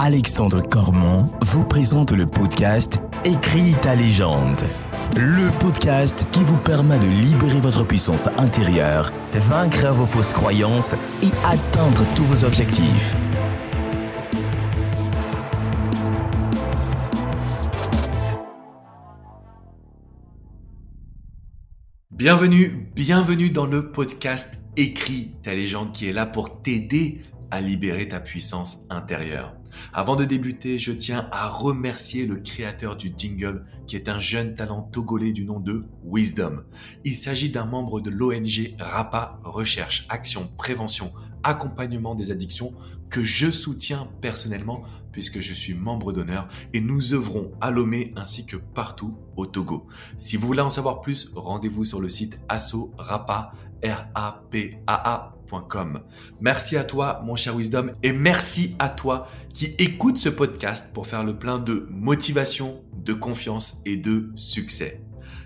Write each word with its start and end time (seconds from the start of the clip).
Alexandre 0.00 0.62
Cormon 0.62 1.28
vous 1.40 1.64
présente 1.64 2.12
le 2.12 2.24
podcast 2.24 3.00
Écris 3.24 3.74
ta 3.82 3.96
légende. 3.96 4.62
Le 5.16 5.50
podcast 5.58 6.24
qui 6.30 6.44
vous 6.44 6.56
permet 6.56 7.00
de 7.00 7.08
libérer 7.08 7.60
votre 7.60 7.84
puissance 7.84 8.28
intérieure, 8.38 9.12
vaincre 9.34 9.88
vos 9.88 10.06
fausses 10.06 10.32
croyances 10.32 10.94
et 11.20 11.32
atteindre 11.44 12.04
tous 12.14 12.22
vos 12.22 12.44
objectifs. 12.44 13.16
Bienvenue, 22.12 22.88
bienvenue 22.94 23.50
dans 23.50 23.66
le 23.66 23.90
podcast 23.90 24.60
Écris 24.76 25.32
ta 25.42 25.54
légende 25.54 25.90
qui 25.90 26.06
est 26.06 26.12
là 26.12 26.24
pour 26.24 26.62
t'aider 26.62 27.20
à 27.50 27.60
libérer 27.60 28.06
ta 28.06 28.20
puissance 28.20 28.84
intérieure. 28.90 29.57
Avant 29.92 30.16
de 30.16 30.24
débuter, 30.24 30.78
je 30.78 30.92
tiens 30.92 31.28
à 31.32 31.48
remercier 31.48 32.26
le 32.26 32.36
créateur 32.36 32.96
du 32.96 33.12
jingle 33.16 33.64
qui 33.86 33.96
est 33.96 34.08
un 34.08 34.18
jeune 34.18 34.54
talent 34.54 34.82
togolais 34.82 35.32
du 35.32 35.44
nom 35.44 35.60
de 35.60 35.84
Wisdom. 36.04 36.62
Il 37.04 37.16
s'agit 37.16 37.50
d'un 37.50 37.64
membre 37.64 38.00
de 38.00 38.10
l'ONG 38.10 38.74
RAPA 38.78 39.40
Recherche, 39.42 40.06
Action, 40.08 40.50
Prévention, 40.56 41.12
Accompagnement 41.42 42.14
des 42.14 42.30
addictions 42.30 42.74
que 43.10 43.22
je 43.22 43.50
soutiens 43.50 44.08
personnellement 44.20 44.82
puisque 45.12 45.40
je 45.40 45.52
suis 45.54 45.74
membre 45.74 46.12
d'honneur 46.12 46.48
et 46.72 46.80
nous 46.80 47.14
œuvrons 47.14 47.52
à 47.60 47.70
Lomé 47.70 48.12
ainsi 48.16 48.46
que 48.46 48.56
partout 48.56 49.16
au 49.36 49.46
Togo. 49.46 49.86
Si 50.16 50.36
vous 50.36 50.46
voulez 50.46 50.60
en 50.60 50.70
savoir 50.70 51.00
plus, 51.00 51.32
rendez-vous 51.34 51.84
sur 51.84 52.00
le 52.00 52.08
site 52.08 52.38
asso 52.48 52.90
Merci 56.40 56.76
à 56.76 56.84
toi, 56.84 57.20
mon 57.24 57.36
cher 57.36 57.56
Wisdom, 57.56 57.92
et 58.02 58.12
merci 58.12 58.76
à 58.78 58.88
toi 58.88 59.26
qui 59.52 59.74
écoute 59.78 60.18
ce 60.18 60.28
podcast 60.28 60.92
pour 60.92 61.06
faire 61.06 61.24
le 61.24 61.36
plein 61.36 61.58
de 61.58 61.86
motivation, 61.90 62.82
de 62.94 63.14
confiance 63.14 63.80
et 63.84 63.96
de 63.96 64.30
succès. 64.36 65.00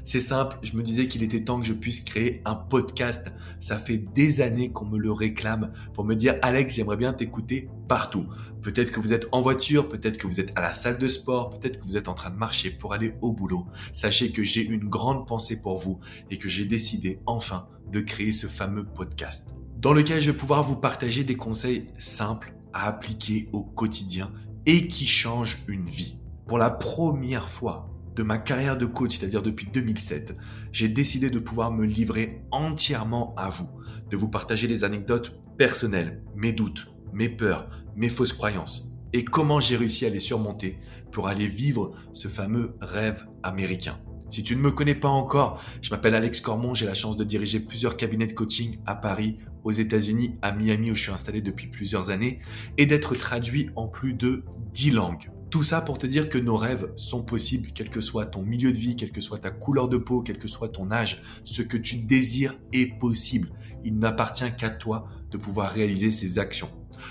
C'est 0.05 0.20
simple, 0.20 0.58
je 0.62 0.77
me 0.77 0.83
disais 0.83 1.06
qu'il 1.06 1.22
était 1.22 1.45
temps 1.45 1.61
que 1.61 1.67
je 1.67 1.72
puisse 1.72 2.00
créer 2.00 2.42
un 2.45 2.55
podcast. 2.55 3.31
Ça 3.61 3.77
fait 3.77 3.98
des 3.98 4.41
années 4.41 4.72
qu'on 4.72 4.84
me 4.84 4.98
le 4.98 5.12
réclame 5.12 5.72
pour 5.95 6.05
me 6.05 6.14
dire 6.14 6.36
Alex, 6.42 6.75
j'aimerais 6.75 6.97
bien 6.97 7.12
t'écouter 7.12 7.69
partout. 7.89 8.27
Peut-être 8.62 8.91
que 8.91 9.00
vous 9.00 9.12
êtes 9.12 9.28
en 9.33 9.42
voiture, 9.42 9.89
peut-être 9.89 10.19
que 10.19 10.27
vous 10.27 10.41
êtes 10.41 10.53
à 10.56 10.61
la 10.61 10.73
salle 10.73 10.98
de 10.98 11.06
sport, 11.06 11.50
peut-être 11.50 11.78
que 11.78 11.84
vous 11.84 11.97
êtes 11.97 12.08
en 12.08 12.14
train 12.14 12.30
de 12.30 12.36
marcher 12.36 12.70
pour 12.70 12.95
aller 12.95 13.14
au 13.20 13.33
boulot. 13.33 13.67
Sachez 13.92 14.33
que 14.33 14.42
j'ai 14.42 14.64
une 14.64 14.89
grande 14.89 15.27
pensée 15.27 15.61
pour 15.61 15.78
vous 15.78 16.00
et 16.30 16.39
que 16.39 16.48
j'ai 16.48 16.64
décidé 16.64 17.20
enfin 17.27 17.69
de 17.91 18.00
créer 18.00 18.33
ce 18.33 18.47
fameux 18.47 18.84
podcast 18.84 19.55
dans 19.83 19.92
lequel 19.92 20.20
je 20.20 20.30
vais 20.30 20.36
pouvoir 20.36 20.62
vous 20.62 20.77
partager 20.77 21.25
des 21.25 21.34
conseils 21.34 21.89
simples 21.98 22.55
à 22.73 22.86
appliquer 22.86 23.48
au 23.53 23.64
quotidien 23.64 24.30
et 24.64 24.86
qui 24.86 25.06
changent 25.06 25.64
une 25.67 25.89
vie. 25.89 26.19
Pour 26.47 26.56
la 26.58 26.70
première 26.70 27.48
fois 27.48 27.91
de 28.14 28.22
ma 28.22 28.38
carrière 28.38 28.77
de 28.77 28.86
coach, 28.86 29.18
c'est-à-dire 29.18 29.42
depuis 29.42 29.66
2007, 29.66 30.36
j'ai 30.70 30.88
décidé 30.88 31.30
de 31.30 31.38
pouvoir 31.38 31.72
me 31.72 31.84
livrer 31.84 32.42
entièrement 32.50 33.34
à 33.36 33.48
vous, 33.48 33.68
de 34.10 34.16
vous 34.16 34.28
partager 34.28 34.68
des 34.68 34.84
anecdotes 34.84 35.41
personnelles, 35.56 36.22
mes 36.36 36.52
doutes, 36.52 36.88
mes 37.12 37.28
peurs, 37.28 37.68
mes 37.96 38.08
fausses 38.08 38.33
croyances 38.33 38.92
et 39.12 39.24
comment 39.24 39.60
j'ai 39.60 39.77
réussi 39.77 40.06
à 40.06 40.08
les 40.08 40.18
surmonter 40.18 40.78
pour 41.10 41.28
aller 41.28 41.46
vivre 41.46 41.92
ce 42.12 42.28
fameux 42.28 42.77
rêve 42.80 43.27
américain. 43.42 43.98
Si 44.30 44.42
tu 44.42 44.56
ne 44.56 44.62
me 44.62 44.70
connais 44.70 44.94
pas 44.94 45.08
encore, 45.08 45.62
je 45.83 45.90
m'appelle 45.90 46.14
Alex 46.14 46.40
Cormon, 46.40 46.72
j'ai 46.72 46.86
la 46.86 46.94
chance 46.94 47.18
de 47.18 47.24
diriger 47.24 47.60
plusieurs 47.60 47.98
cabinets 47.98 48.27
de 48.27 48.33
coaching 48.33 48.78
à 48.86 48.94
Paris, 48.94 49.36
aux 49.62 49.72
États-Unis, 49.72 50.38
à 50.40 50.52
Miami 50.52 50.90
où 50.90 50.94
je 50.94 51.02
suis 51.02 51.12
installé 51.12 51.42
depuis 51.42 51.66
plusieurs 51.66 52.10
années, 52.10 52.38
et 52.78 52.86
d'être 52.86 53.14
traduit 53.14 53.68
en 53.77 53.88
plus 53.88 54.14
de 54.14 54.44
10 54.72 54.92
langues. 54.92 55.30
Tout 55.53 55.62
ça 55.62 55.83
pour 55.83 55.98
te 55.98 56.06
dire 56.06 56.31
que 56.31 56.39
nos 56.39 56.56
rêves 56.56 56.91
sont 56.97 57.22
possibles, 57.22 57.72
quel 57.75 57.91
que 57.91 58.00
soit 58.00 58.25
ton 58.25 58.42
milieu 58.42 58.72
de 58.72 58.78
vie, 58.78 58.97
quelle 58.97 59.12
que 59.12 59.20
soit 59.20 59.36
ta 59.36 59.50
couleur 59.50 59.86
de 59.86 59.98
peau, 59.98 60.22
quel 60.22 60.39
que 60.39 60.48
soit 60.48 60.70
ton 60.70 60.91
âge. 60.91 61.22
Ce 61.45 61.61
que 61.61 61.77
tu 61.77 61.96
désires 61.96 62.58
est 62.73 62.98
possible. 62.98 63.52
Il 63.85 63.98
n'appartient 63.98 64.51
qu'à 64.57 64.70
toi 64.70 65.11
de 65.30 65.36
pouvoir 65.36 65.70
réaliser 65.70 66.11
ces 66.11 66.39
actions. 66.39 66.70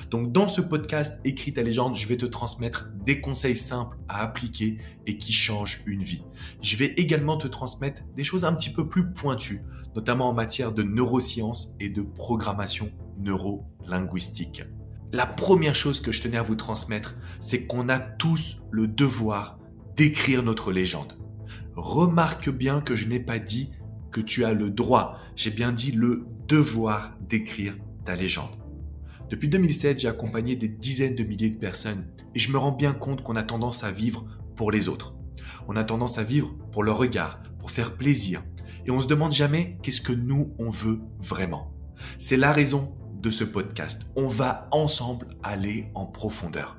Donc 0.09 0.31
dans 0.31 0.47
ce 0.47 0.59
podcast 0.59 1.19
Écris 1.24 1.53
ta 1.53 1.62
légende, 1.62 1.94
je 1.94 2.07
vais 2.07 2.18
te 2.18 2.25
transmettre 2.25 2.90
des 3.06 3.22
conseils 3.22 3.56
simples 3.56 4.00
à 4.09 4.24
appliquer 4.24 4.80
et 5.06 5.19
qui 5.19 5.34
changent 5.34 5.84
une 5.85 6.01
vie. 6.01 6.24
Je 6.63 6.78
vais 6.78 6.96
également 6.97 7.38
te 7.38 7.47
transmettre 7.47 8.01
des 8.16 8.24
choses 8.24 8.44
un 8.44 8.53
petit 8.53 8.72
peu 8.72 8.90
plus 8.90 9.13
pointues, 9.13 9.62
notamment 9.96 10.30
en 10.30 10.34
matière 10.34 10.72
de 10.72 10.81
neurosciences 10.81 11.75
et 11.80 11.90
de 11.90 12.01
programmation 12.01 12.91
neuro-linguistique. 13.19 14.63
La 15.13 15.25
première 15.25 15.75
chose 15.75 15.99
que 15.99 16.13
je 16.13 16.22
tenais 16.22 16.38
à 16.38 16.41
vous 16.41 16.55
transmettre, 16.55 17.17
c'est 17.41 17.66
qu'on 17.66 17.89
a 17.89 17.99
tous 17.99 18.61
le 18.72 18.88
devoir 18.88 19.59
d'écrire 19.97 20.41
notre 20.41 20.72
légende. 20.72 21.17
Remarque 21.75 22.49
bien 22.49 22.79
que 22.79 22.95
je 22.95 23.09
n'ai 23.09 23.19
pas 23.19 23.38
dit 23.38 23.71
que 24.11 24.21
tu 24.21 24.45
as 24.45 24.53
le 24.53 24.69
droit, 24.69 25.17
j'ai 25.35 25.51
bien 25.51 25.73
dit 25.73 25.91
le 25.91 26.25
devoir 26.47 27.17
d'écrire 27.27 27.75
ta 28.05 28.16
légende. 28.16 28.57
Depuis 29.29 29.50
2007, 29.50 30.00
j'ai 30.00 30.07
accompagné 30.07 30.55
des 30.55 30.69
dizaines 30.69 31.16
de 31.16 31.23
milliers 31.23 31.50
de 31.50 31.59
personnes 31.59 32.05
et 32.33 32.39
je 32.39 32.51
me 32.51 32.57
rends 32.57 32.71
bien 32.71 32.94
compte 32.94 33.21
qu'on 33.21 33.35
a 33.35 33.44
tendance 33.44 33.83
à 33.83 33.91
vivre 33.91 34.25
pour 34.55 34.71
les 34.71 34.88
autres. 34.88 35.16
On 35.67 35.75
a 35.75 35.83
tendance 35.83 36.19
à 36.19 36.23
vivre 36.23 36.55
pour 36.71 36.83
leur 36.83 36.97
regard, 36.97 37.41
pour 37.59 37.71
faire 37.71 37.97
plaisir. 37.97 38.44
Et 38.85 38.91
on 38.91 39.01
se 39.01 39.07
demande 39.07 39.33
jamais 39.33 39.77
qu'est-ce 39.83 40.01
que 40.01 40.13
nous, 40.13 40.53
on 40.57 40.69
veut 40.69 41.01
vraiment. 41.19 41.73
C'est 42.17 42.38
la 42.38 42.53
raison 42.53 42.94
de 43.21 43.29
ce 43.29 43.43
podcast. 43.43 44.01
On 44.15 44.27
va 44.27 44.67
ensemble 44.71 45.27
aller 45.43 45.89
en 45.93 46.05
profondeur. 46.05 46.77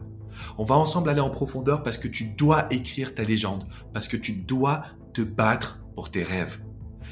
On 0.58 0.64
va 0.64 0.76
ensemble 0.76 1.08
aller 1.10 1.20
en 1.20 1.30
profondeur 1.30 1.82
parce 1.82 1.98
que 1.98 2.08
tu 2.08 2.24
dois 2.24 2.66
écrire 2.72 3.14
ta 3.14 3.22
légende, 3.22 3.66
parce 3.92 4.08
que 4.08 4.16
tu 4.16 4.32
dois 4.32 4.82
te 5.14 5.22
battre 5.22 5.80
pour 5.94 6.10
tes 6.10 6.22
rêves. 6.22 6.60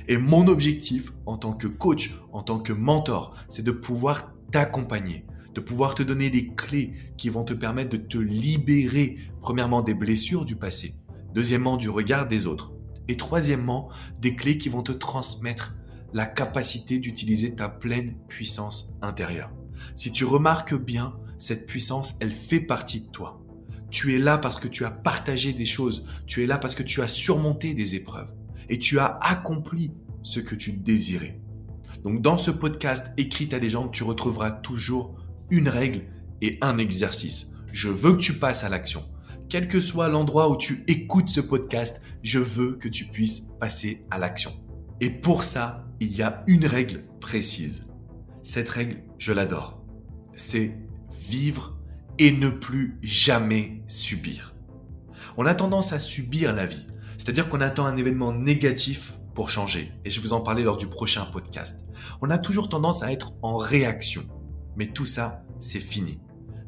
Et 0.08 0.16
mon 0.16 0.48
objectif 0.48 1.12
en 1.26 1.36
tant 1.36 1.52
que 1.52 1.68
coach, 1.68 2.16
en 2.32 2.42
tant 2.42 2.58
que 2.58 2.72
mentor, 2.72 3.32
c'est 3.48 3.62
de 3.62 3.70
pouvoir 3.70 4.32
t'accompagner, 4.50 5.24
de 5.54 5.60
pouvoir 5.60 5.94
te 5.94 6.02
donner 6.02 6.30
des 6.30 6.48
clés 6.48 6.94
qui 7.16 7.28
vont 7.28 7.44
te 7.44 7.54
permettre 7.54 7.90
de 7.90 7.96
te 7.96 8.18
libérer, 8.18 9.18
premièrement, 9.40 9.82
des 9.82 9.94
blessures 9.94 10.44
du 10.44 10.56
passé, 10.56 10.94
deuxièmement, 11.34 11.76
du 11.76 11.88
regard 11.88 12.26
des 12.26 12.46
autres, 12.46 12.72
et 13.08 13.16
troisièmement, 13.16 13.90
des 14.20 14.34
clés 14.34 14.58
qui 14.58 14.68
vont 14.68 14.82
te 14.82 14.92
transmettre 14.92 15.74
la 16.12 16.26
capacité 16.26 16.98
d'utiliser 16.98 17.54
ta 17.54 17.68
pleine 17.68 18.16
puissance 18.28 18.94
intérieure. 19.02 19.50
Si 19.94 20.12
tu 20.12 20.24
remarques 20.24 20.74
bien, 20.74 21.14
cette 21.38 21.66
puissance, 21.66 22.16
elle 22.20 22.32
fait 22.32 22.60
partie 22.60 23.00
de 23.00 23.10
toi. 23.10 23.42
Tu 23.90 24.14
es 24.14 24.18
là 24.18 24.38
parce 24.38 24.60
que 24.60 24.68
tu 24.68 24.84
as 24.84 24.90
partagé 24.90 25.52
des 25.52 25.64
choses, 25.64 26.06
tu 26.26 26.42
es 26.42 26.46
là 26.46 26.58
parce 26.58 26.74
que 26.74 26.82
tu 26.82 27.02
as 27.02 27.08
surmonté 27.08 27.74
des 27.74 27.96
épreuves 27.96 28.32
et 28.68 28.78
tu 28.78 28.98
as 28.98 29.18
accompli 29.20 29.92
ce 30.22 30.40
que 30.40 30.54
tu 30.54 30.72
désirais. 30.72 31.40
Donc 32.04 32.22
dans 32.22 32.38
ce 32.38 32.50
podcast 32.50 33.12
Écris 33.16 33.48
ta 33.48 33.58
légende, 33.58 33.92
tu 33.92 34.04
retrouveras 34.04 34.50
toujours 34.50 35.16
une 35.50 35.68
règle 35.68 36.02
et 36.40 36.58
un 36.60 36.78
exercice. 36.78 37.50
Je 37.72 37.88
veux 37.88 38.12
que 38.12 38.18
tu 38.18 38.34
passes 38.34 38.64
à 38.64 38.68
l'action. 38.68 39.04
Quel 39.48 39.66
que 39.66 39.80
soit 39.80 40.08
l'endroit 40.08 40.48
où 40.48 40.56
tu 40.56 40.84
écoutes 40.86 41.28
ce 41.28 41.40
podcast, 41.40 42.00
je 42.22 42.38
veux 42.38 42.76
que 42.76 42.88
tu 42.88 43.06
puisses 43.06 43.48
passer 43.58 44.04
à 44.10 44.18
l'action. 44.18 44.52
Et 45.00 45.10
pour 45.10 45.42
ça, 45.42 45.89
il 46.00 46.16
y 46.16 46.22
a 46.22 46.42
une 46.46 46.66
règle 46.66 47.04
précise. 47.20 47.86
Cette 48.42 48.70
règle, 48.70 49.02
je 49.18 49.32
l'adore. 49.32 49.84
C'est 50.34 50.78
vivre 51.28 51.78
et 52.18 52.32
ne 52.32 52.48
plus 52.48 52.98
jamais 53.02 53.82
subir. 53.86 54.54
On 55.36 55.46
a 55.46 55.54
tendance 55.54 55.92
à 55.92 55.98
subir 55.98 56.54
la 56.54 56.66
vie, 56.66 56.86
c'est-à-dire 57.18 57.48
qu'on 57.48 57.60
attend 57.60 57.86
un 57.86 57.96
événement 57.96 58.32
négatif 58.32 59.14
pour 59.34 59.50
changer, 59.50 59.92
et 60.04 60.10
je 60.10 60.20
vous 60.20 60.32
en 60.32 60.40
parlais 60.40 60.62
lors 60.62 60.76
du 60.76 60.86
prochain 60.86 61.24
podcast. 61.26 61.86
On 62.20 62.30
a 62.30 62.38
toujours 62.38 62.68
tendance 62.68 63.02
à 63.02 63.12
être 63.12 63.34
en 63.42 63.56
réaction, 63.56 64.26
mais 64.76 64.86
tout 64.86 65.06
ça, 65.06 65.44
c'est 65.58 65.80
fini. 65.80 66.18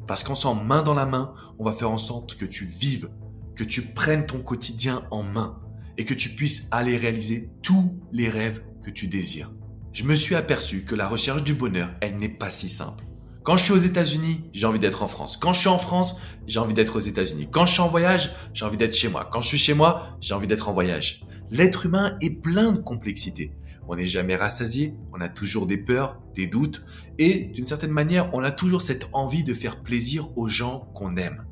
Parce 0.07 0.23
qu'ensemble, 0.23 0.63
main 0.63 0.83
dans 0.83 0.93
la 0.93 1.05
main, 1.05 1.33
on 1.59 1.65
va 1.65 1.71
faire 1.71 1.91
en 1.91 1.97
sorte 1.97 2.35
que 2.35 2.45
tu 2.45 2.65
vives, 2.65 3.09
que 3.55 3.63
tu 3.63 3.81
prennes 3.81 4.25
ton 4.25 4.41
quotidien 4.41 5.07
en 5.11 5.23
main, 5.23 5.59
et 5.97 6.05
que 6.05 6.13
tu 6.13 6.29
puisses 6.29 6.67
aller 6.71 6.97
réaliser 6.97 7.51
tous 7.61 7.99
les 8.11 8.29
rêves 8.29 8.63
que 8.83 8.91
tu 8.91 9.07
désires. 9.07 9.51
Je 9.93 10.03
me 10.03 10.15
suis 10.15 10.35
aperçu 10.35 10.83
que 10.83 10.95
la 10.95 11.07
recherche 11.07 11.43
du 11.43 11.53
bonheur, 11.53 11.91
elle 12.01 12.17
n'est 12.17 12.29
pas 12.29 12.49
si 12.49 12.69
simple. 12.69 13.05
Quand 13.43 13.57
je 13.57 13.63
suis 13.65 13.73
aux 13.73 13.77
États-Unis, 13.77 14.49
j'ai 14.53 14.65
envie 14.65 14.79
d'être 14.79 15.03
en 15.03 15.07
France. 15.07 15.37
Quand 15.37 15.53
je 15.53 15.59
suis 15.59 15.69
en 15.69 15.77
France, 15.77 16.17
j'ai 16.47 16.59
envie 16.59 16.73
d'être 16.73 16.95
aux 16.95 16.99
États-Unis. 16.99 17.49
Quand 17.51 17.65
je 17.65 17.73
suis 17.73 17.81
en 17.81 17.89
voyage, 17.89 18.33
j'ai 18.53 18.63
envie 18.65 18.77
d'être 18.77 18.95
chez 18.95 19.09
moi. 19.09 19.27
Quand 19.31 19.41
je 19.41 19.49
suis 19.49 19.57
chez 19.57 19.73
moi, 19.73 20.17
j'ai 20.21 20.33
envie 20.33 20.47
d'être 20.47 20.69
en 20.69 20.73
voyage. 20.73 21.25
L'être 21.51 21.85
humain 21.85 22.17
est 22.21 22.41
plein 22.41 22.71
de 22.71 22.79
complexité. 22.79 23.51
On 23.87 23.95
n'est 23.95 24.05
jamais 24.05 24.35
rassasié, 24.35 24.95
on 25.11 25.19
a 25.19 25.27
toujours 25.27 25.67
des 25.67 25.77
peurs, 25.77 26.21
des 26.35 26.47
doutes, 26.47 26.85
et 27.17 27.45
d'une 27.53 27.65
certaine 27.65 27.91
manière, 27.91 28.33
on 28.33 28.41
a 28.43 28.51
toujours 28.51 28.81
cette 28.81 29.09
envie 29.11 29.43
de 29.43 29.53
faire 29.53 29.83
plaisir 29.83 30.29
aux 30.37 30.47
gens 30.47 30.89
qu'on 30.93 31.17
aime. 31.17 31.45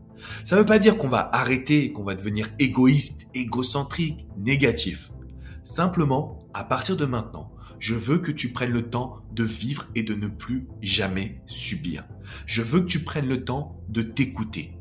Ça 0.43 0.55
ne 0.55 0.61
veut 0.61 0.65
pas 0.65 0.79
dire 0.79 0.97
qu'on 0.97 1.09
va 1.09 1.29
arrêter, 1.33 1.91
qu'on 1.91 2.03
va 2.03 2.15
devenir 2.15 2.47
égoïste, 2.57 3.27
égocentrique, 3.33 4.27
négatif. 4.37 5.11
Simplement, 5.63 6.40
à 6.53 6.63
partir 6.63 6.97
de 6.97 7.05
maintenant, 7.05 7.51
je 7.79 7.95
veux 7.95 8.19
que 8.19 8.31
tu 8.31 8.51
prennes 8.51 8.71
le 8.71 8.89
temps 8.89 9.21
de 9.31 9.43
vivre 9.43 9.87
et 9.95 10.03
de 10.03 10.13
ne 10.13 10.27
plus 10.27 10.67
jamais 10.81 11.41
subir. 11.47 12.05
Je 12.45 12.61
veux 12.61 12.81
que 12.81 12.85
tu 12.85 13.03
prennes 13.03 13.27
le 13.27 13.43
temps 13.43 13.81
de 13.89 14.01
t'écouter. 14.01 14.77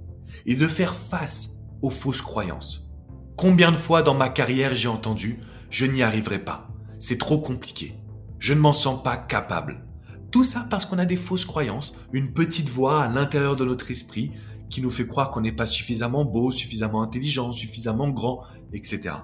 et 0.47 0.55
de 0.55 0.67
faire 0.67 0.95
face 0.95 1.57
aux 1.83 1.91
fausses 1.91 2.23
croyances. 2.23 2.89
Combien 3.37 3.73
de 3.73 3.77
fois 3.77 4.03
dans 4.03 4.15
ma 4.15 4.29
carrière 4.29 4.75
j'ai 4.75 4.89
entendu⁇ 4.89 5.35
je 5.69 5.85
n'y 5.87 6.03
arriverai 6.03 6.39
pas, 6.39 6.69
c'est 6.99 7.19
trop 7.19 7.39
compliqué, 7.39 7.99
je 8.39 8.55
ne 8.55 8.61
m'en 8.61 8.73
sens 8.73 9.03
pas 9.03 9.17
capable⁇ 9.17 9.85
Tout 10.31 10.45
ça 10.45 10.67
parce 10.71 10.87
qu'on 10.87 10.99
a 10.99 11.05
des 11.05 11.17
fausses 11.17 11.45
croyances, 11.45 11.97
une 12.13 12.33
petite 12.33 12.71
voix 12.71 13.03
à 13.03 13.09
l'intérieur 13.09 13.57
de 13.57 13.65
notre 13.65 13.91
esprit 13.91 14.33
qui 14.71 14.81
nous 14.81 14.91
fait 14.91 15.07
croire 15.07 15.31
qu'on 15.31 15.41
n'est 15.41 15.53
pas 15.53 15.67
suffisamment 15.67 16.25
beau, 16.25 16.53
suffisamment 16.53 17.03
intelligent, 17.03 17.53
suffisamment 17.53 18.09
grand, 18.09 18.45
etc. 18.73 19.15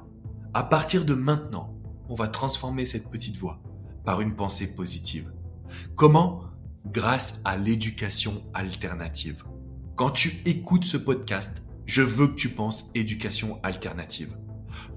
À 0.52 0.64
partir 0.64 1.04
de 1.04 1.14
maintenant, 1.14 1.75
on 2.08 2.14
va 2.14 2.28
transformer 2.28 2.84
cette 2.84 3.10
petite 3.10 3.36
voix 3.36 3.60
par 4.04 4.20
une 4.20 4.36
pensée 4.36 4.74
positive. 4.74 5.32
Comment? 5.94 6.42
Grâce 6.86 7.40
à 7.44 7.56
l'éducation 7.56 8.44
alternative. 8.54 9.44
Quand 9.96 10.10
tu 10.10 10.42
écoutes 10.44 10.84
ce 10.84 10.96
podcast, 10.96 11.62
je 11.84 12.02
veux 12.02 12.28
que 12.28 12.34
tu 12.34 12.50
penses 12.50 12.90
éducation 12.94 13.58
alternative. 13.62 14.36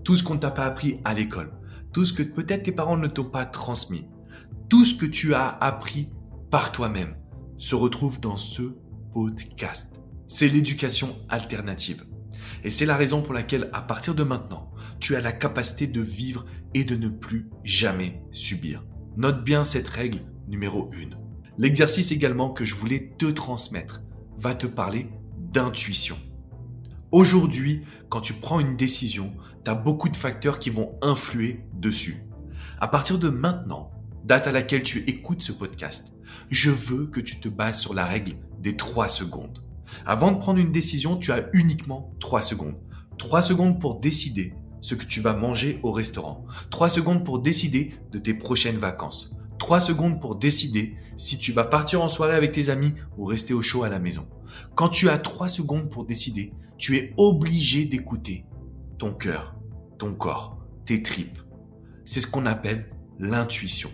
Tout 0.03 0.17
ce 0.17 0.23
qu'on 0.23 0.35
ne 0.35 0.39
t'a 0.39 0.51
pas 0.51 0.65
appris 0.65 0.99
à 1.05 1.13
l'école, 1.13 1.53
tout 1.93 2.05
ce 2.05 2.13
que 2.13 2.23
peut-être 2.23 2.63
tes 2.63 2.71
parents 2.71 2.97
ne 2.97 3.07
t'ont 3.07 3.29
pas 3.29 3.45
transmis, 3.45 4.07
tout 4.69 4.85
ce 4.85 4.93
que 4.93 5.05
tu 5.05 5.33
as 5.33 5.47
appris 5.47 6.09
par 6.51 6.71
toi-même 6.71 7.15
se 7.57 7.75
retrouve 7.75 8.19
dans 8.19 8.37
ce 8.37 8.73
podcast. 9.13 9.99
C'est 10.27 10.47
l'éducation 10.47 11.17
alternative. 11.29 12.05
Et 12.63 12.69
c'est 12.69 12.85
la 12.85 12.95
raison 12.95 13.21
pour 13.21 13.33
laquelle, 13.33 13.69
à 13.73 13.81
partir 13.81 14.15
de 14.15 14.23
maintenant, 14.23 14.71
tu 14.99 15.15
as 15.15 15.21
la 15.21 15.31
capacité 15.31 15.87
de 15.87 16.01
vivre 16.01 16.45
et 16.73 16.83
de 16.83 16.95
ne 16.95 17.09
plus 17.09 17.49
jamais 17.63 18.21
subir. 18.31 18.83
Note 19.17 19.43
bien 19.43 19.63
cette 19.63 19.87
règle 19.87 20.21
numéro 20.47 20.89
1. 20.93 21.15
L'exercice 21.57 22.11
également 22.11 22.51
que 22.51 22.65
je 22.65 22.75
voulais 22.75 23.13
te 23.17 23.25
transmettre 23.25 24.01
va 24.37 24.55
te 24.55 24.67
parler 24.67 25.09
d'intuition. 25.37 26.17
Aujourd'hui, 27.11 27.81
quand 28.07 28.21
tu 28.21 28.33
prends 28.33 28.59
une 28.59 28.77
décision, 28.77 29.33
tu 29.65 29.71
as 29.71 29.75
beaucoup 29.75 30.09
de 30.09 30.15
facteurs 30.15 30.59
qui 30.59 30.69
vont 30.69 30.97
influer 31.01 31.65
dessus. 31.73 32.23
À 32.79 32.87
partir 32.87 33.19
de 33.19 33.29
maintenant, 33.29 33.91
date 34.23 34.47
à 34.47 34.51
laquelle 34.51 34.83
tu 34.83 34.99
écoutes 35.07 35.41
ce 35.41 35.51
podcast, 35.51 36.13
je 36.49 36.71
veux 36.71 37.07
que 37.07 37.19
tu 37.19 37.39
te 37.39 37.49
bases 37.49 37.79
sur 37.79 37.93
la 37.93 38.05
règle 38.05 38.35
des 38.59 38.77
3 38.77 39.07
secondes. 39.07 39.63
Avant 40.05 40.31
de 40.31 40.37
prendre 40.37 40.59
une 40.59 40.71
décision, 40.71 41.17
tu 41.17 41.31
as 41.31 41.49
uniquement 41.53 42.13
3 42.19 42.41
secondes. 42.41 42.77
3 43.17 43.41
secondes 43.41 43.79
pour 43.81 43.99
décider 43.99 44.53
ce 44.81 44.95
que 44.95 45.05
tu 45.05 45.21
vas 45.21 45.33
manger 45.33 45.79
au 45.83 45.91
restaurant. 45.91 46.45
3 46.69 46.89
secondes 46.89 47.25
pour 47.25 47.39
décider 47.39 47.93
de 48.11 48.19
tes 48.19 48.33
prochaines 48.33 48.77
vacances. 48.77 49.35
3 49.59 49.79
secondes 49.79 50.21
pour 50.21 50.35
décider 50.35 50.95
si 51.17 51.37
tu 51.37 51.51
vas 51.51 51.65
partir 51.65 52.01
en 52.01 52.07
soirée 52.07 52.35
avec 52.35 52.53
tes 52.53 52.69
amis 52.69 52.93
ou 53.17 53.25
rester 53.25 53.53
au 53.53 53.61
chaud 53.61 53.83
à 53.83 53.89
la 53.89 53.99
maison. 53.99 54.27
Quand 54.75 54.89
tu 54.89 55.09
as 55.09 55.17
3 55.17 55.47
secondes 55.47 55.89
pour 55.89 56.05
décider, 56.05 56.53
tu 56.77 56.97
es 56.97 57.13
obligé 57.17 57.85
d'écouter 57.85 58.45
ton 58.97 59.13
cœur, 59.13 59.55
ton 59.97 60.13
corps, 60.13 60.57
tes 60.85 61.03
tripes. 61.03 61.39
C'est 62.05 62.21
ce 62.21 62.27
qu'on 62.27 62.45
appelle 62.45 62.89
l'intuition. 63.19 63.89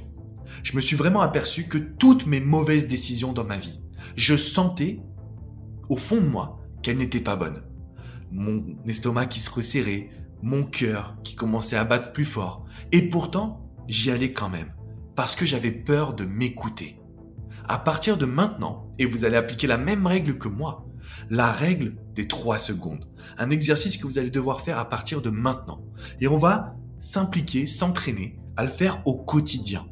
Je 0.64 0.76
me 0.76 0.82
suis 0.82 0.96
vraiment 0.96 1.22
aperçu 1.22 1.68
que 1.68 1.78
toutes 1.78 2.28
mes 2.28 2.40
mauvaises 2.40 2.88
décisions 2.88 3.34
dans 3.34 3.44
ma 3.44 3.58
vie, 3.58 3.82
je 4.16 4.36
sentais 4.36 5.02
au 5.90 5.98
fond 5.98 6.18
de 6.18 6.28
moi 6.28 6.60
qu'elles 6.82 6.98
n'étaient 6.98 7.20
pas 7.20 7.36
bonnes. 7.36 7.64
Mon 8.32 8.64
estomac 8.88 9.26
qui 9.26 9.40
se 9.40 9.50
resserrait, 9.50 10.10
mon 10.46 10.64
cœur 10.64 11.18
qui 11.24 11.36
commençait 11.36 11.76
à 11.76 11.84
battre 11.84 12.14
plus 12.14 12.24
fort. 12.24 12.66
Et 12.92 13.10
pourtant, 13.10 13.68
j'y 13.88 14.12
allais 14.12 14.32
quand 14.32 14.48
même, 14.48 14.74
parce 15.16 15.36
que 15.36 15.46
j'avais 15.46 15.72
peur 15.72 16.14
de 16.14 16.24
m'écouter. 16.24 17.02
À 17.68 17.80
partir 17.80 18.16
de 18.16 18.26
maintenant, 18.26 18.94
et 19.00 19.06
vous 19.06 19.26
allez 19.26 19.38
appliquer 19.38 19.66
la 19.66 19.80
même 19.80 20.06
règle 20.06 20.38
que 20.38 20.48
moi, 20.48 20.86
la 21.32 21.52
règle 21.52 21.98
des 22.14 22.28
3 22.28 22.60
secondes. 22.60 23.10
Un 23.40 23.50
exercice 23.50 23.98
que 23.98 24.06
vous 24.06 24.20
allez 24.20 24.30
devoir 24.30 24.62
faire 24.62 24.78
à 24.78 24.88
partir 24.88 25.22
de 25.22 25.32
maintenant. 25.32 25.84
Et 26.22 26.28
on 26.28 26.38
va 26.38 26.76
s'impliquer, 27.00 27.66
s'entraîner 27.66 28.40
à 28.56 28.64
le 28.64 28.70
faire 28.70 29.02
au 29.06 29.18
quotidien. 29.18 29.88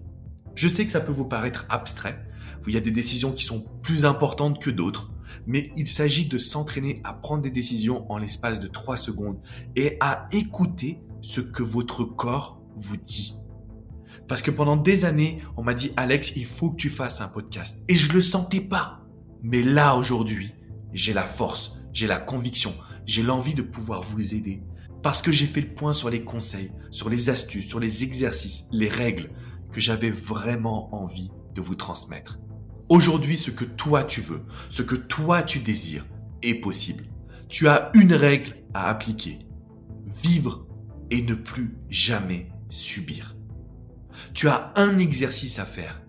Je 0.55 0.67
sais 0.67 0.85
que 0.85 0.91
ça 0.91 1.01
peut 1.01 1.11
vous 1.11 1.25
paraître 1.25 1.65
abstrait, 1.69 2.23
il 2.67 2.73
y 2.73 2.77
a 2.77 2.81
des 2.81 2.91
décisions 2.91 3.31
qui 3.31 3.43
sont 3.43 3.65
plus 3.81 4.05
importantes 4.05 4.61
que 4.61 4.69
d'autres, 4.69 5.11
mais 5.45 5.71
il 5.75 5.87
s'agit 5.87 6.25
de 6.25 6.37
s'entraîner 6.37 7.01
à 7.03 7.13
prendre 7.13 7.41
des 7.41 7.51
décisions 7.51 8.11
en 8.11 8.17
l'espace 8.17 8.59
de 8.59 8.67
3 8.67 8.97
secondes 8.97 9.39
et 9.75 9.97
à 9.99 10.27
écouter 10.31 10.99
ce 11.21 11.41
que 11.41 11.63
votre 11.63 12.03
corps 12.03 12.61
vous 12.75 12.97
dit. 12.97 13.35
Parce 14.27 14.41
que 14.41 14.51
pendant 14.51 14.77
des 14.77 15.05
années, 15.05 15.39
on 15.57 15.63
m'a 15.63 15.73
dit 15.73 15.91
Alex, 15.97 16.35
il 16.35 16.45
faut 16.45 16.71
que 16.71 16.77
tu 16.77 16.89
fasses 16.89 17.21
un 17.21 17.27
podcast. 17.27 17.83
Et 17.87 17.95
je 17.95 18.11
le 18.13 18.21
sentais 18.21 18.61
pas. 18.61 19.01
Mais 19.41 19.61
là, 19.61 19.95
aujourd'hui, 19.95 20.53
j'ai 20.93 21.13
la 21.13 21.25
force, 21.25 21.81
j'ai 21.91 22.07
la 22.07 22.19
conviction, 22.19 22.73
j'ai 23.05 23.23
l'envie 23.23 23.55
de 23.55 23.61
pouvoir 23.61 24.01
vous 24.01 24.33
aider. 24.33 24.63
Parce 25.01 25.21
que 25.21 25.31
j'ai 25.31 25.47
fait 25.47 25.61
le 25.61 25.73
point 25.73 25.91
sur 25.91 26.09
les 26.09 26.23
conseils, 26.23 26.71
sur 26.89 27.09
les 27.09 27.29
astuces, 27.29 27.67
sur 27.67 27.79
les 27.79 28.03
exercices, 28.03 28.69
les 28.71 28.87
règles 28.87 29.31
que 29.71 29.81
j'avais 29.81 30.11
vraiment 30.11 30.95
envie 30.95 31.31
de 31.53 31.61
vous 31.61 31.75
transmettre. 31.75 32.39
Aujourd'hui, 32.89 33.37
ce 33.37 33.51
que 33.51 33.65
toi 33.65 34.03
tu 34.03 34.21
veux, 34.21 34.43
ce 34.69 34.81
que 34.81 34.95
toi 34.95 35.43
tu 35.43 35.59
désires 35.59 36.05
est 36.41 36.55
possible. 36.55 37.05
Tu 37.47 37.67
as 37.67 37.91
une 37.93 38.13
règle 38.13 38.55
à 38.73 38.89
appliquer. 38.89 39.39
Vivre 40.21 40.67
et 41.09 41.21
ne 41.21 41.33
plus 41.33 41.77
jamais 41.89 42.49
subir. 42.69 43.35
Tu 44.33 44.47
as 44.47 44.71
un 44.75 44.97
exercice 44.99 45.59
à 45.59 45.65
faire. 45.65 46.01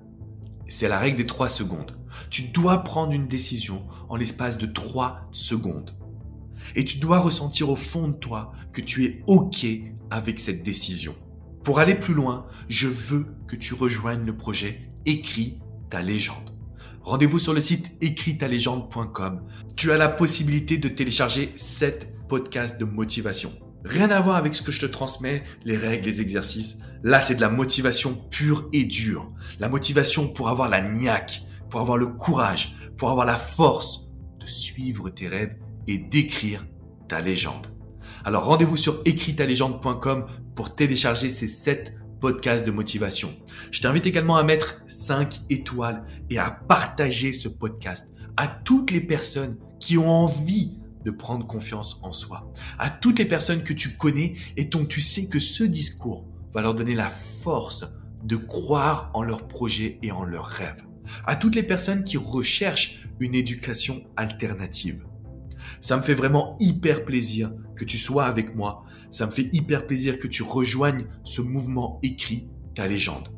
C'est 0.66 0.88
la 0.88 0.98
règle 0.98 1.18
des 1.18 1.26
3 1.26 1.48
secondes. 1.48 1.98
Tu 2.30 2.42
dois 2.42 2.82
prendre 2.82 3.12
une 3.12 3.28
décision 3.28 3.86
en 4.08 4.16
l'espace 4.16 4.58
de 4.58 4.66
3 4.66 5.28
secondes. 5.30 5.94
Et 6.74 6.84
tu 6.84 6.98
dois 6.98 7.18
ressentir 7.18 7.68
au 7.70 7.76
fond 7.76 8.08
de 8.08 8.14
toi 8.14 8.52
que 8.72 8.80
tu 8.80 9.04
es 9.04 9.22
OK 9.26 9.66
avec 10.10 10.40
cette 10.40 10.62
décision. 10.62 11.14
Pour 11.62 11.78
aller 11.78 11.94
plus 11.94 12.14
loin, 12.14 12.46
je 12.68 12.88
veux 12.88 13.26
que 13.46 13.56
tu 13.56 13.74
rejoignes 13.74 14.24
le 14.24 14.36
projet 14.36 14.90
Écris 15.06 15.60
ta 15.90 16.02
légende. 16.02 16.53
Rendez-vous 17.04 17.38
sur 17.38 17.52
le 17.52 17.60
site 17.60 17.92
écritalégende.com. 18.00 19.42
Tu 19.76 19.92
as 19.92 19.98
la 19.98 20.08
possibilité 20.08 20.78
de 20.78 20.88
télécharger 20.88 21.52
7 21.56 22.28
podcasts 22.28 22.80
de 22.80 22.86
motivation. 22.86 23.52
Rien 23.84 24.10
à 24.10 24.18
voir 24.20 24.36
avec 24.36 24.54
ce 24.54 24.62
que 24.62 24.72
je 24.72 24.80
te 24.80 24.86
transmets, 24.86 25.44
les 25.66 25.76
règles, 25.76 26.06
les 26.06 26.22
exercices. 26.22 26.78
Là, 27.02 27.20
c'est 27.20 27.34
de 27.34 27.42
la 27.42 27.50
motivation 27.50 28.14
pure 28.30 28.70
et 28.72 28.84
dure. 28.84 29.30
La 29.60 29.68
motivation 29.68 30.28
pour 30.28 30.48
avoir 30.48 30.70
la 30.70 30.80
niaque, 30.80 31.42
pour 31.68 31.82
avoir 31.82 31.98
le 31.98 32.06
courage, 32.06 32.74
pour 32.96 33.10
avoir 33.10 33.26
la 33.26 33.36
force 33.36 34.08
de 34.40 34.46
suivre 34.46 35.10
tes 35.10 35.28
rêves 35.28 35.58
et 35.86 35.98
d'écrire 35.98 36.66
ta 37.06 37.20
légende. 37.20 37.66
Alors 38.24 38.46
rendez-vous 38.46 38.78
sur 38.78 39.02
écritalégende.com 39.04 40.24
pour 40.54 40.74
télécharger 40.74 41.28
ces 41.28 41.48
7 41.48 41.94
podcasts 42.24 42.64
de 42.64 42.70
motivation. 42.70 43.36
Je 43.70 43.82
t'invite 43.82 44.06
également 44.06 44.36
à 44.36 44.44
mettre 44.44 44.80
5 44.86 45.42
étoiles 45.50 46.06
et 46.30 46.38
à 46.38 46.50
partager 46.50 47.34
ce 47.34 47.48
podcast 47.48 48.14
à 48.38 48.46
toutes 48.46 48.90
les 48.90 49.02
personnes 49.02 49.58
qui 49.78 49.98
ont 49.98 50.08
envie 50.08 50.78
de 51.04 51.10
prendre 51.10 51.46
confiance 51.46 52.00
en 52.02 52.12
soi. 52.12 52.50
À 52.78 52.88
toutes 52.88 53.18
les 53.18 53.26
personnes 53.26 53.62
que 53.62 53.74
tu 53.74 53.98
connais 53.98 54.36
et 54.56 54.64
dont 54.64 54.86
tu 54.86 55.02
sais 55.02 55.28
que 55.28 55.38
ce 55.38 55.64
discours 55.64 56.26
va 56.54 56.62
leur 56.62 56.74
donner 56.74 56.94
la 56.94 57.10
force 57.10 57.84
de 58.22 58.36
croire 58.36 59.10
en 59.12 59.22
leurs 59.22 59.46
projets 59.46 59.98
et 60.00 60.10
en 60.10 60.24
leurs 60.24 60.46
rêves. 60.46 60.86
À 61.26 61.36
toutes 61.36 61.54
les 61.54 61.62
personnes 61.62 62.04
qui 62.04 62.16
recherchent 62.16 63.06
une 63.20 63.34
éducation 63.34 64.02
alternative. 64.16 65.04
Ça 65.80 65.98
me 65.98 66.02
fait 66.02 66.14
vraiment 66.14 66.56
hyper 66.58 67.04
plaisir 67.04 67.52
que 67.76 67.84
tu 67.84 67.98
sois 67.98 68.24
avec 68.24 68.54
moi. 68.54 68.84
Ça 69.10 69.26
me 69.26 69.30
fait 69.30 69.48
hyper 69.52 69.86
plaisir 69.86 70.18
que 70.18 70.26
tu 70.26 70.42
rejoignes 70.42 71.06
ce 71.22 71.40
mouvement 71.40 71.98
écrit, 72.02 72.48
ta 72.74 72.86
légende. 72.86 73.28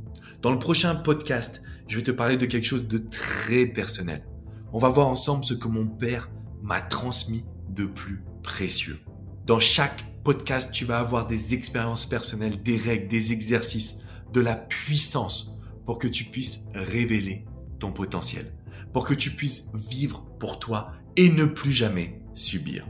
Dans 0.43 0.51
le 0.51 0.59
prochain 0.59 0.95
podcast, 0.95 1.63
je 1.89 1.97
vais 1.97 2.03
te 2.03 2.11
parler 2.11 2.37
de 2.37 2.47
quelque 2.47 2.67
chose 2.67 2.89
de 2.89 2.99
très 2.99 3.67
personnel. 3.67 4.27
On 4.73 4.79
va 4.79 4.89
voir 4.89 5.09
ensemble 5.09 5.45
ce 5.45 5.55
que 5.55 5.69
mon 5.69 5.87
père 5.87 6.31
m'a 6.63 6.81
transmis 6.81 7.45
de 7.69 7.85
plus 7.85 8.23
précieux. 8.43 8.99
Dans 9.47 9.61
chaque 9.61 10.05
podcast, 10.25 10.73
tu 10.73 10.85
vas 10.85 10.99
avoir 10.99 11.27
des 11.27 11.55
expériences 11.55 12.07
personnelles, 12.07 12.63
des 12.63 12.77
règles, 12.77 13.09
des 13.09 13.33
exercices, 13.33 14.01
de 14.33 14.41
la 14.41 14.57
puissance 14.57 15.57
pour 15.85 15.99
que 15.99 16.09
tu 16.09 16.25
puisses 16.25 16.67
révéler 16.75 17.45
ton 17.79 17.93
potentiel, 17.93 18.53
pour 18.93 19.07
que 19.07 19.15
tu 19.15 19.31
puisses 19.31 19.71
vivre 19.75 20.27
pour 20.41 20.59
toi 20.59 20.93
et 21.17 21.31
ne 21.31 21.45
plus 21.45 21.73
jamais 21.73 22.21
subir. 22.35 22.87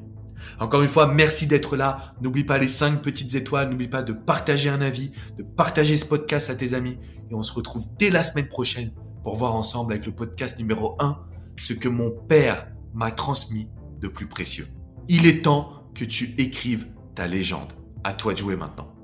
Encore 0.61 0.83
une 0.83 0.89
fois, 0.89 1.07
merci 1.07 1.47
d'être 1.47 1.77
là. 1.77 2.15
N'oublie 2.21 2.45
pas 2.45 2.59
les 2.59 2.69
5 2.69 3.03
petites 3.03 3.35
étoiles. 3.35 3.71
N'oublie 3.71 3.89
pas 3.89 4.03
de 4.03 4.13
partager 4.13 4.69
un 4.69 4.81
avis, 4.81 5.11
de 5.37 5.43
partager 5.43 5.97
ce 5.97 6.05
podcast 6.05 6.51
à 6.51 6.55
tes 6.55 6.75
amis. 6.75 6.99
Et 7.31 7.35
on 7.35 7.43
se 7.43 7.53
retrouve 7.53 7.87
dès 7.99 8.11
la 8.11 8.23
semaine 8.23 8.49
prochaine 8.49 8.93
pour 9.23 9.37
voir 9.37 9.55
ensemble 9.55 9.93
avec 9.93 10.07
le 10.07 10.13
podcast 10.13 10.59
numéro 10.59 10.97
1 11.01 11.19
ce 11.59 11.73
que 11.73 11.89
mon 11.89 12.11
père 12.11 12.69
m'a 12.95 13.11
transmis 13.11 13.69
de 14.01 14.09
plus 14.09 14.27
précieux. 14.27 14.69
Il 15.09 15.27
est 15.27 15.45
temps 15.45 15.91
que 15.95 16.05
tu 16.05 16.35
écrives 16.39 16.87
ta 17.15 17.27
légende. 17.27 17.73
À 18.05 18.13
toi 18.13 18.35
de 18.35 18.39
jouer 18.39 18.57
maintenant. 18.57 18.96